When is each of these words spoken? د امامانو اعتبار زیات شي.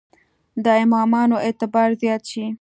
د 0.63 0.65
امامانو 0.83 1.37
اعتبار 1.45 1.89
زیات 2.01 2.23
شي. 2.31 2.45